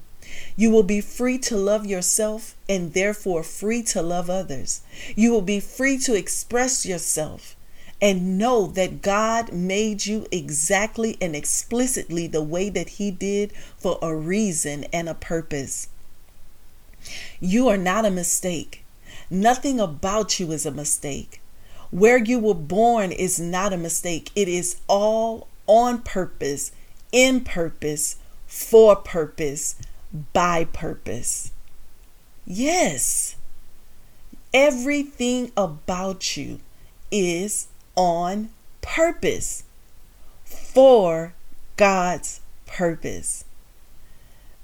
You 0.55 0.71
will 0.71 0.83
be 0.83 1.01
free 1.01 1.37
to 1.39 1.55
love 1.55 1.85
yourself 1.85 2.55
and 2.67 2.93
therefore 2.93 3.43
free 3.43 3.81
to 3.83 4.01
love 4.01 4.29
others. 4.29 4.81
You 5.15 5.31
will 5.31 5.41
be 5.41 5.59
free 5.59 5.97
to 5.99 6.15
express 6.15 6.85
yourself 6.85 7.55
and 8.01 8.37
know 8.37 8.67
that 8.67 9.01
God 9.01 9.51
made 9.51 10.05
you 10.05 10.27
exactly 10.31 11.17
and 11.19 11.35
explicitly 11.35 12.27
the 12.27 12.43
way 12.43 12.69
that 12.69 12.89
He 12.89 13.09
did 13.09 13.53
for 13.77 13.97
a 14.01 14.15
reason 14.15 14.83
and 14.93 15.09
a 15.09 15.13
purpose. 15.13 15.87
You 17.39 17.67
are 17.69 17.77
not 17.77 18.05
a 18.05 18.11
mistake. 18.11 18.83
Nothing 19.29 19.79
about 19.79 20.39
you 20.39 20.51
is 20.51 20.65
a 20.65 20.71
mistake. 20.71 21.41
Where 21.91 22.17
you 22.17 22.39
were 22.39 22.53
born 22.53 23.11
is 23.11 23.39
not 23.39 23.73
a 23.73 23.77
mistake, 23.77 24.31
it 24.35 24.47
is 24.47 24.77
all 24.87 25.47
on 25.67 26.01
purpose, 26.01 26.71
in 27.11 27.41
purpose, 27.41 28.17
for 28.45 28.95
purpose, 28.95 29.75
by 30.33 30.65
purpose. 30.65 31.51
Yes, 32.45 33.35
everything 34.53 35.51
about 35.57 36.37
you 36.37 36.59
is 37.11 37.67
on 37.95 38.49
purpose 38.81 39.63
for 40.43 41.33
God's 41.75 42.41
purpose. 42.65 43.45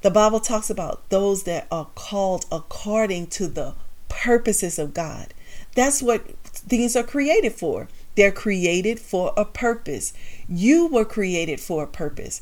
The 0.02 0.12
Bible 0.12 0.40
talks 0.40 0.70
about 0.70 1.08
those 1.10 1.44
that 1.44 1.68
are 1.72 1.88
called 1.96 2.46
according 2.52 3.28
to 3.28 3.48
the 3.48 3.74
purposes 4.10 4.78
of 4.78 4.94
God. 4.94 5.34
That's 5.76 6.02
what 6.02 6.26
things 6.46 6.96
are 6.96 7.04
created 7.04 7.54
for. 7.54 7.88
They're 8.16 8.32
created 8.32 9.00
for 9.00 9.34
a 9.36 9.46
purpose. 9.46 10.14
You 10.48 10.88
were 10.88 11.06
created 11.06 11.60
for 11.60 11.84
a 11.84 11.88
purpose. 11.88 12.42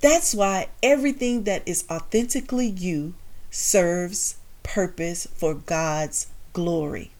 That's 0.00 0.34
why 0.34 0.68
everything 0.82 1.44
that 1.44 1.62
is 1.66 1.84
authentically 1.90 2.66
you 2.66 3.14
serves 3.50 4.36
purpose 4.62 5.26
for 5.34 5.54
God's 5.54 6.26
glory. 6.52 7.12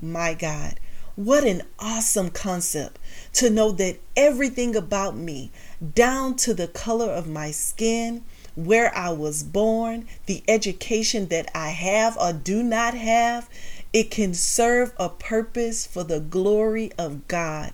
My 0.00 0.34
God, 0.34 0.80
what 1.16 1.44
an 1.44 1.62
awesome 1.78 2.30
concept 2.30 2.98
to 3.34 3.50
know 3.50 3.70
that 3.72 4.00
everything 4.16 4.74
about 4.74 5.16
me, 5.16 5.50
down 5.94 6.34
to 6.36 6.54
the 6.54 6.66
color 6.66 7.10
of 7.10 7.28
my 7.28 7.50
skin, 7.50 8.24
where 8.56 8.96
I 8.96 9.10
was 9.10 9.42
born, 9.42 10.06
the 10.26 10.42
education 10.48 11.28
that 11.28 11.50
I 11.54 11.70
have 11.70 12.16
or 12.16 12.32
do 12.32 12.62
not 12.62 12.94
have, 12.94 13.48
it 13.94 14.10
can 14.10 14.34
serve 14.34 14.92
a 14.98 15.08
purpose 15.08 15.86
for 15.86 16.02
the 16.02 16.18
glory 16.18 16.90
of 16.98 17.28
God 17.28 17.70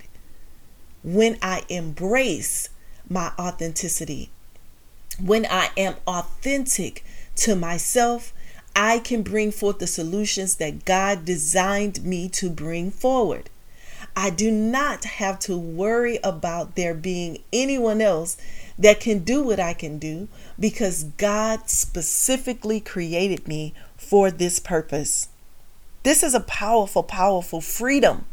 when 1.03 1.39
I 1.41 1.62
embrace 1.71 2.69
my 3.09 3.33
authenticity. 3.39 4.29
When 5.19 5.47
I 5.47 5.71
am 5.79 5.97
authentic 6.07 7.07
to 7.37 7.57
myself, 7.57 8.35
I 8.77 8.99
can 8.99 9.23
bring 9.23 9.50
forth 9.50 9.79
the 9.79 9.87
solutions 9.87 10.57
that 10.57 10.85
God 10.85 11.25
designed 11.25 12.05
me 12.05 12.29
to 12.29 12.50
bring 12.50 12.91
forward. 12.91 13.49
I 14.15 14.29
do 14.29 14.50
not 14.50 15.05
have 15.05 15.39
to 15.41 15.57
worry 15.57 16.19
about 16.23 16.77
there 16.77 16.95
being 16.95 17.39
anyone 17.50 18.03
else 18.03 18.37
that 18.79 19.00
can 19.00 19.21
do 19.21 19.43
what 19.43 19.59
I 19.59 19.73
can 19.73 19.99
do 19.99 20.29
because 20.59 21.05
God 21.05 21.71
specifically 21.71 22.79
created 22.79 23.49
me 23.49 23.73
for 23.97 24.31
this 24.31 24.61
purpose. 24.61 25.30
This 26.02 26.23
is 26.23 26.35
a 26.35 26.40
powerful, 26.40 27.02
powerful 27.02 27.61
freedom. 27.61 28.25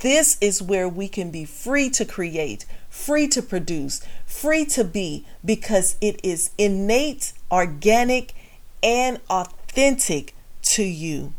This 0.00 0.36
is 0.40 0.60
where 0.60 0.88
we 0.88 1.08
can 1.08 1.30
be 1.30 1.44
free 1.44 1.88
to 1.90 2.04
create, 2.04 2.66
free 2.90 3.28
to 3.28 3.40
produce, 3.40 4.00
free 4.26 4.64
to 4.66 4.84
be, 4.84 5.24
because 5.44 5.96
it 6.00 6.20
is 6.22 6.50
innate, 6.58 7.32
organic, 7.50 8.34
and 8.82 9.20
authentic 9.30 10.34
to 10.62 10.82
you. 10.82 11.32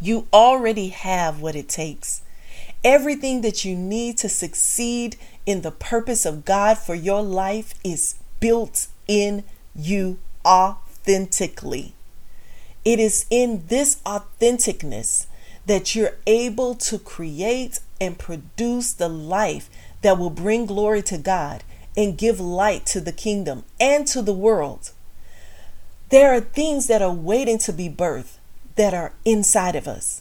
You 0.00 0.26
already 0.32 0.88
have 0.88 1.40
what 1.40 1.54
it 1.54 1.68
takes. 1.68 2.22
Everything 2.82 3.40
that 3.40 3.64
you 3.64 3.76
need 3.76 4.18
to 4.18 4.28
succeed 4.28 5.16
in 5.46 5.62
the 5.62 5.70
purpose 5.70 6.26
of 6.26 6.44
God 6.44 6.76
for 6.76 6.94
your 6.94 7.22
life 7.22 7.74
is 7.82 8.16
built 8.40 8.88
in 9.06 9.44
you 9.74 10.18
authentically. 10.44 11.94
It 12.84 13.00
is 13.00 13.24
in 13.30 13.64
this 13.68 13.96
authenticness 14.04 15.26
that 15.66 15.94
you're 15.94 16.16
able 16.26 16.74
to 16.74 16.98
create 16.98 17.80
and 18.00 18.18
produce 18.18 18.92
the 18.92 19.08
life 19.08 19.70
that 20.02 20.18
will 20.18 20.30
bring 20.30 20.66
glory 20.66 21.02
to 21.02 21.16
God 21.16 21.64
and 21.96 22.18
give 22.18 22.38
light 22.38 22.84
to 22.86 23.00
the 23.00 23.12
kingdom 23.12 23.64
and 23.80 24.06
to 24.08 24.20
the 24.20 24.34
world. 24.34 24.90
There 26.10 26.34
are 26.34 26.40
things 26.40 26.86
that 26.88 27.00
are 27.00 27.12
waiting 27.12 27.58
to 27.60 27.72
be 27.72 27.88
birthed 27.88 28.36
that 28.76 28.92
are 28.92 29.12
inside 29.24 29.76
of 29.76 29.88
us. 29.88 30.20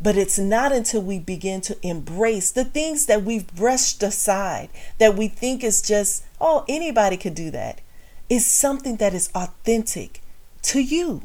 But 0.00 0.16
it's 0.16 0.38
not 0.38 0.72
until 0.72 1.02
we 1.02 1.20
begin 1.20 1.60
to 1.60 1.78
embrace 1.86 2.50
the 2.50 2.64
things 2.64 3.06
that 3.06 3.22
we've 3.22 3.46
brushed 3.54 4.02
aside, 4.02 4.70
that 4.98 5.16
we 5.16 5.28
think 5.28 5.62
is 5.62 5.80
just, 5.80 6.24
oh, 6.40 6.64
anybody 6.68 7.16
could 7.16 7.36
do 7.36 7.52
that. 7.52 7.80
It's 8.28 8.44
something 8.44 8.96
that 8.96 9.14
is 9.14 9.30
authentic 9.34 10.20
to 10.62 10.80
you 10.80 11.22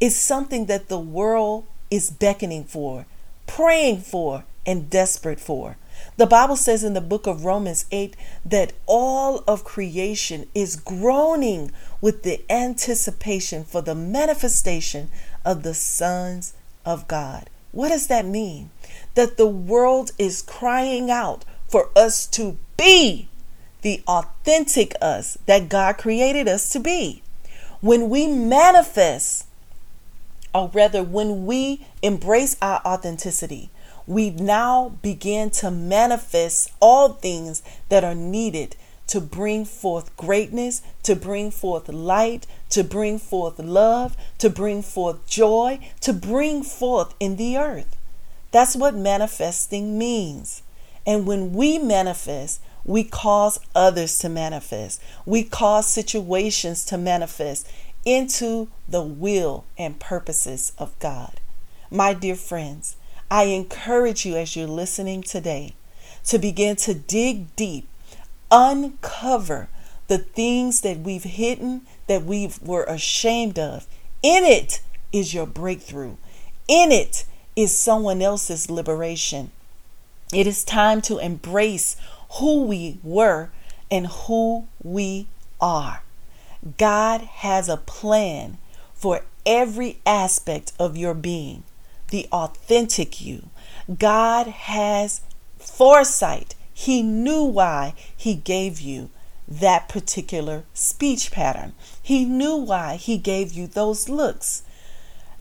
is 0.00 0.16
something 0.16 0.66
that 0.66 0.88
the 0.88 0.98
world 0.98 1.66
is 1.90 2.10
beckoning 2.10 2.64
for, 2.64 3.06
praying 3.46 4.00
for, 4.00 4.44
and 4.66 4.90
desperate 4.90 5.40
for. 5.40 5.76
The 6.16 6.26
Bible 6.26 6.56
says 6.56 6.84
in 6.84 6.94
the 6.94 7.00
book 7.00 7.26
of 7.26 7.44
Romans 7.44 7.86
8 7.90 8.14
that 8.44 8.72
all 8.86 9.42
of 9.48 9.64
creation 9.64 10.46
is 10.54 10.76
groaning 10.76 11.72
with 12.00 12.22
the 12.22 12.40
anticipation 12.50 13.64
for 13.64 13.80
the 13.80 13.94
manifestation 13.94 15.10
of 15.44 15.62
the 15.62 15.74
sons 15.74 16.52
of 16.84 17.08
God. 17.08 17.48
What 17.72 17.88
does 17.88 18.06
that 18.08 18.26
mean? 18.26 18.70
That 19.14 19.36
the 19.36 19.46
world 19.46 20.12
is 20.18 20.42
crying 20.42 21.10
out 21.10 21.44
for 21.66 21.88
us 21.96 22.26
to 22.28 22.58
be 22.76 23.28
the 23.82 24.02
authentic 24.06 24.94
us 25.00 25.38
that 25.46 25.68
God 25.68 25.98
created 25.98 26.48
us 26.48 26.68
to 26.70 26.80
be. 26.80 27.22
When 27.80 28.08
we 28.08 28.26
manifest, 28.26 29.46
or 30.58 30.70
rather, 30.74 31.02
when 31.02 31.46
we 31.46 31.86
embrace 32.02 32.56
our 32.60 32.80
authenticity, 32.84 33.70
we 34.06 34.30
now 34.30 34.98
begin 35.02 35.50
to 35.50 35.70
manifest 35.70 36.72
all 36.80 37.10
things 37.10 37.62
that 37.90 38.02
are 38.02 38.14
needed 38.14 38.74
to 39.06 39.20
bring 39.20 39.64
forth 39.64 40.14
greatness, 40.16 40.82
to 41.02 41.14
bring 41.14 41.50
forth 41.50 41.88
light, 41.88 42.46
to 42.70 42.84
bring 42.84 43.18
forth 43.18 43.58
love, 43.58 44.16
to 44.38 44.50
bring 44.50 44.82
forth 44.82 45.26
joy, 45.26 45.78
to 46.00 46.12
bring 46.12 46.62
forth 46.62 47.14
in 47.20 47.36
the 47.36 47.56
earth. 47.56 47.96
That's 48.50 48.76
what 48.76 48.94
manifesting 48.94 49.96
means. 49.98 50.62
And 51.06 51.26
when 51.26 51.52
we 51.52 51.78
manifest, 51.78 52.60
we 52.84 53.04
cause 53.04 53.60
others 53.74 54.18
to 54.18 54.28
manifest. 54.28 55.00
We 55.24 55.42
cause 55.42 55.86
situations 55.86 56.84
to 56.86 56.98
manifest 56.98 57.70
into 58.04 58.68
the 58.88 59.02
will 59.02 59.64
and 59.76 60.00
purposes 60.00 60.72
of 60.78 60.98
God. 60.98 61.40
My 61.90 62.14
dear 62.14 62.36
friends, 62.36 62.96
I 63.30 63.44
encourage 63.44 64.24
you 64.24 64.36
as 64.36 64.56
you're 64.56 64.66
listening 64.66 65.22
today 65.22 65.74
to 66.24 66.38
begin 66.38 66.76
to 66.76 66.94
dig 66.94 67.54
deep, 67.56 67.88
uncover 68.50 69.68
the 70.08 70.18
things 70.18 70.80
that 70.80 71.00
we've 71.00 71.24
hidden, 71.24 71.82
that 72.06 72.24
we 72.24 72.50
were 72.62 72.84
ashamed 72.84 73.58
of. 73.58 73.86
In 74.22 74.44
it 74.44 74.80
is 75.12 75.34
your 75.34 75.46
breakthrough. 75.46 76.16
In 76.66 76.92
it 76.92 77.24
is 77.54 77.76
someone 77.76 78.22
else's 78.22 78.70
liberation. 78.70 79.50
It 80.32 80.46
is 80.46 80.64
time 80.64 81.00
to 81.02 81.18
embrace 81.18 81.96
who 82.32 82.64
we 82.64 82.98
were 83.02 83.50
and 83.90 84.06
who 84.06 84.66
we 84.82 85.26
are. 85.60 86.02
God 86.76 87.20
has 87.20 87.68
a 87.68 87.76
plan 87.76 88.58
for 88.94 89.22
every 89.46 89.98
aspect 90.04 90.72
of 90.78 90.96
your 90.96 91.14
being, 91.14 91.62
the 92.10 92.26
authentic 92.32 93.20
you. 93.20 93.48
God 93.98 94.46
has 94.46 95.20
foresight. 95.58 96.54
He 96.74 97.02
knew 97.02 97.44
why 97.44 97.94
He 98.16 98.34
gave 98.34 98.80
you 98.80 99.10
that 99.46 99.88
particular 99.88 100.64
speech 100.74 101.30
pattern. 101.30 101.72
He 102.02 102.24
knew 102.24 102.56
why 102.56 102.96
He 102.96 103.18
gave 103.18 103.52
you 103.52 103.66
those 103.66 104.08
looks. 104.08 104.62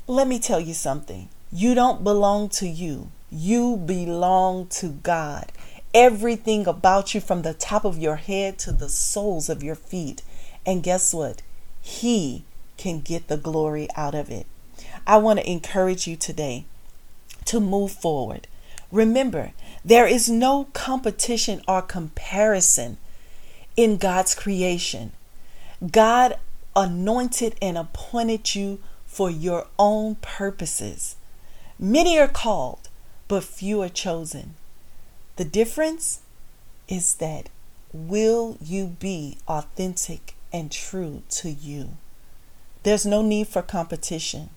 Let 0.07 0.27
me 0.27 0.39
tell 0.39 0.59
you 0.59 0.73
something. 0.73 1.29
You 1.51 1.73
don't 1.73 2.03
belong 2.03 2.49
to 2.49 2.67
you. 2.67 3.11
You 3.29 3.75
belong 3.75 4.67
to 4.67 4.87
God. 4.87 5.51
Everything 5.93 6.67
about 6.67 7.13
you, 7.13 7.21
from 7.21 7.41
the 7.41 7.53
top 7.53 7.83
of 7.83 7.97
your 7.97 8.17
head 8.17 8.57
to 8.59 8.71
the 8.71 8.87
soles 8.87 9.49
of 9.49 9.63
your 9.63 9.75
feet. 9.75 10.21
And 10.67 10.83
guess 10.83 11.13
what? 11.13 11.41
He 11.81 12.43
can 12.75 12.99
get 12.99 13.29
the 13.29 13.37
glory 13.37 13.87
out 13.95 14.13
of 14.13 14.29
it. 14.29 14.45
I 15.07 15.15
want 15.17 15.39
to 15.39 15.49
encourage 15.49 16.05
you 16.05 16.17
today 16.17 16.65
to 17.45 17.61
move 17.61 17.93
forward. 17.93 18.47
Remember, 18.91 19.53
there 19.85 20.05
is 20.05 20.29
no 20.29 20.65
competition 20.73 21.61
or 21.67 21.81
comparison 21.81 22.97
in 23.77 23.95
God's 23.95 24.35
creation. 24.35 25.13
God 25.89 26.37
anointed 26.75 27.55
and 27.61 27.77
appointed 27.77 28.53
you 28.53 28.79
for 29.05 29.31
your 29.31 29.67
own 29.79 30.15
purposes. 30.15 31.15
Many 31.79 32.19
are 32.19 32.27
called, 32.27 32.89
but 33.29 33.43
few 33.45 33.81
are 33.81 33.89
chosen. 33.89 34.55
The 35.37 35.45
difference 35.45 36.21
is 36.89 37.15
that 37.15 37.49
will 37.93 38.57
you 38.61 38.97
be 38.99 39.37
authentic 39.47 40.35
and 40.51 40.71
true 40.71 41.23
to 41.29 41.49
you? 41.49 41.97
There's 42.83 43.05
no 43.05 43.21
need 43.21 43.47
for 43.47 43.61
competition. 43.61 44.49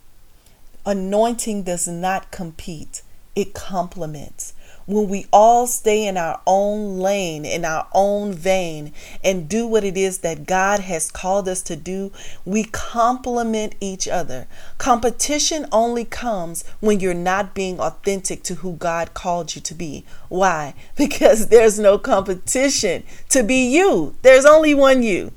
Anointing 0.87 1.63
does 1.63 1.87
not 1.87 2.31
compete, 2.31 3.03
it 3.35 3.55
complements 3.55 4.55
when 4.91 5.09
we 5.09 5.27
all 5.33 5.67
stay 5.67 6.07
in 6.07 6.17
our 6.17 6.41
own 6.47 6.99
lane, 6.99 7.45
in 7.45 7.65
our 7.65 7.87
own 7.95 8.33
vein, 8.33 8.93
and 9.23 9.49
do 9.49 9.67
what 9.67 9.85
it 9.85 9.97
is 9.97 10.19
that 10.19 10.47
God 10.47 10.81
has 10.81 11.11
called 11.11 11.49
us 11.49 11.63
to 11.63 11.77
do, 11.77 12.11
we 12.45 12.65
complement 12.65 13.77
each 13.81 14.09
other. 14.09 14.49
Competition 14.79 15.67
only 15.71 16.05
comes 16.05 16.65
when 16.81 16.99
you're 16.99 17.15
not 17.15 17.55
being 17.55 17.79
authentic 17.79 18.43
to 18.45 18.57
who 18.57 18.73
God 18.73 19.15
called 19.15 19.55
you 19.55 19.61
to 19.63 19.75
be. 19.75 20.05
Why? 20.29 20.75
Because 20.97 21.49
there's 21.49 21.79
no 21.79 21.97
competition 21.99 23.05
to 23.31 23.43
be 23.43 23.67
you, 23.67 24.17
there's 24.23 24.45
only 24.45 24.75
one 24.75 25.03
you. 25.03 25.33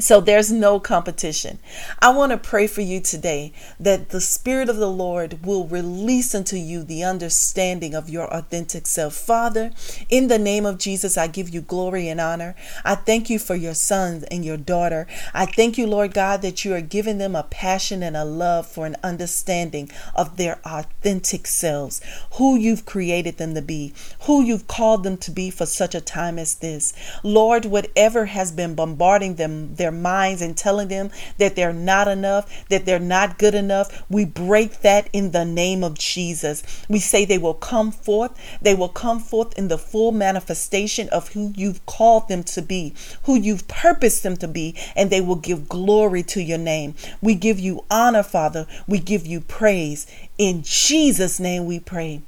So 0.00 0.22
there's 0.22 0.50
no 0.50 0.80
competition. 0.80 1.58
I 2.00 2.10
want 2.14 2.32
to 2.32 2.38
pray 2.38 2.66
for 2.66 2.80
you 2.80 2.98
today 2.98 3.52
that 3.78 4.08
the 4.08 4.22
Spirit 4.22 4.70
of 4.70 4.78
the 4.78 4.90
Lord 4.90 5.44
will 5.44 5.66
release 5.66 6.34
unto 6.34 6.56
you 6.56 6.82
the 6.82 7.04
understanding 7.04 7.94
of 7.94 8.08
your 8.08 8.24
authentic 8.32 8.86
self. 8.86 9.14
Father, 9.14 9.70
in 10.08 10.28
the 10.28 10.38
name 10.38 10.64
of 10.64 10.78
Jesus, 10.78 11.18
I 11.18 11.26
give 11.26 11.50
you 11.50 11.60
glory 11.60 12.08
and 12.08 12.22
honor. 12.22 12.56
I 12.86 12.94
thank 12.94 13.28
you 13.28 13.38
for 13.38 13.54
your 13.54 13.74
son 13.74 14.24
and 14.30 14.46
your 14.46 14.56
daughter. 14.56 15.06
I 15.34 15.44
thank 15.44 15.76
you, 15.76 15.86
Lord 15.86 16.14
God, 16.14 16.40
that 16.40 16.64
you 16.64 16.74
are 16.74 16.80
giving 16.80 17.18
them 17.18 17.36
a 17.36 17.42
passion 17.42 18.02
and 18.02 18.16
a 18.16 18.24
love 18.24 18.66
for 18.66 18.86
an 18.86 18.96
understanding 19.02 19.90
of 20.14 20.38
their 20.38 20.58
authentic 20.64 21.46
selves, 21.46 22.00
who 22.38 22.56
you've 22.56 22.86
created 22.86 23.36
them 23.36 23.54
to 23.54 23.62
be, 23.62 23.92
who 24.22 24.42
you've 24.42 24.68
called 24.68 25.04
them 25.04 25.18
to 25.18 25.30
be 25.30 25.50
for 25.50 25.66
such 25.66 25.94
a 25.94 26.00
time 26.00 26.38
as 26.38 26.54
this. 26.56 26.94
Lord, 27.22 27.66
whatever 27.66 28.24
has 28.24 28.50
been 28.52 28.74
bombarding 28.74 29.34
them, 29.34 29.74
their 29.82 29.91
minds 29.92 30.42
and 30.42 30.56
telling 30.56 30.88
them 30.88 31.10
that 31.38 31.56
they're 31.56 31.72
not 31.72 32.08
enough, 32.08 32.68
that 32.68 32.86
they're 32.86 32.98
not 32.98 33.38
good 33.38 33.54
enough. 33.54 34.02
We 34.10 34.24
break 34.24 34.80
that 34.80 35.08
in 35.12 35.32
the 35.32 35.44
name 35.44 35.84
of 35.84 35.98
Jesus. 35.98 36.62
We 36.88 36.98
say 36.98 37.24
they 37.24 37.38
will 37.38 37.54
come 37.54 37.92
forth. 37.92 38.32
They 38.60 38.74
will 38.74 38.88
come 38.88 39.20
forth 39.20 39.56
in 39.58 39.68
the 39.68 39.78
full 39.78 40.12
manifestation 40.12 41.08
of 41.10 41.28
who 41.28 41.52
you've 41.56 41.84
called 41.86 42.28
them 42.28 42.42
to 42.44 42.62
be, 42.62 42.94
who 43.24 43.36
you've 43.36 43.68
purposed 43.68 44.22
them 44.22 44.36
to 44.38 44.48
be, 44.48 44.76
and 44.96 45.10
they 45.10 45.20
will 45.20 45.36
give 45.36 45.68
glory 45.68 46.22
to 46.24 46.42
your 46.42 46.58
name. 46.58 46.94
We 47.20 47.34
give 47.34 47.58
you 47.58 47.84
honor, 47.90 48.22
Father. 48.22 48.66
We 48.86 48.98
give 48.98 49.26
you 49.26 49.40
praise. 49.40 50.06
In 50.38 50.62
Jesus' 50.62 51.38
name 51.38 51.66
we 51.66 51.80
pray. 51.80 52.22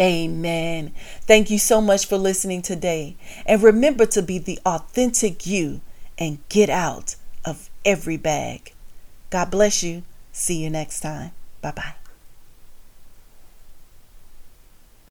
Amen. 0.00 0.92
Thank 1.22 1.50
you 1.50 1.58
so 1.58 1.82
much 1.82 2.06
for 2.06 2.16
listening 2.16 2.62
today. 2.62 3.16
And 3.44 3.62
remember 3.62 4.06
to 4.06 4.22
be 4.22 4.38
the 4.38 4.58
authentic 4.64 5.46
you 5.46 5.82
and 6.20 6.38
get 6.48 6.70
out 6.70 7.16
of 7.44 7.70
every 7.84 8.18
bag. 8.18 8.74
God 9.30 9.50
bless 9.50 9.82
you. 9.82 10.02
See 10.32 10.62
you 10.62 10.70
next 10.70 11.00
time. 11.00 11.32
Bye 11.62 11.72
bye. 11.72 11.94